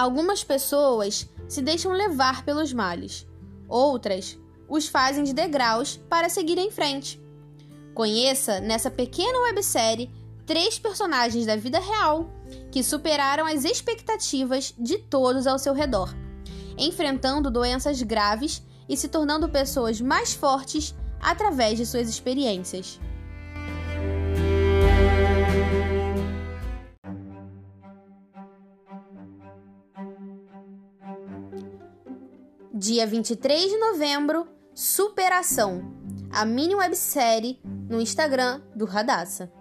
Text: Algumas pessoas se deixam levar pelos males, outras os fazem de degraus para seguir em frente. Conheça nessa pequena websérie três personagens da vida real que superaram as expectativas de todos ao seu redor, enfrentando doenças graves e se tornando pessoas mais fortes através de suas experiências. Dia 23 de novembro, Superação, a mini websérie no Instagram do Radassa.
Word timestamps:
Algumas 0.00 0.42
pessoas 0.42 1.28
se 1.46 1.60
deixam 1.60 1.92
levar 1.92 2.42
pelos 2.42 2.72
males, 2.72 3.26
outras 3.68 4.38
os 4.66 4.88
fazem 4.88 5.22
de 5.24 5.34
degraus 5.34 6.00
para 6.08 6.30
seguir 6.30 6.56
em 6.56 6.70
frente. 6.70 7.20
Conheça 7.92 8.60
nessa 8.60 8.90
pequena 8.90 9.40
websérie 9.40 10.10
três 10.46 10.78
personagens 10.78 11.44
da 11.44 11.54
vida 11.54 11.78
real 11.78 12.30
que 12.72 12.82
superaram 12.82 13.44
as 13.44 13.66
expectativas 13.66 14.72
de 14.78 14.96
todos 14.96 15.46
ao 15.46 15.58
seu 15.58 15.74
redor, 15.74 16.16
enfrentando 16.78 17.50
doenças 17.50 18.02
graves 18.02 18.62
e 18.88 18.96
se 18.96 19.06
tornando 19.06 19.50
pessoas 19.50 20.00
mais 20.00 20.32
fortes 20.32 20.94
através 21.20 21.76
de 21.76 21.84
suas 21.84 22.08
experiências. 22.08 22.98
Dia 32.82 33.06
23 33.06 33.72
de 33.72 33.76
novembro, 33.76 34.48
Superação, 34.74 35.82
a 36.30 36.46
mini 36.46 36.74
websérie 36.74 37.60
no 37.62 38.00
Instagram 38.00 38.62
do 38.74 38.86
Radassa. 38.86 39.52